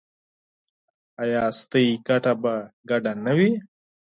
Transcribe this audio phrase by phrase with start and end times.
[1.23, 2.53] ایا ستاسو ګټه به
[2.89, 3.51] ګډه نه وي؟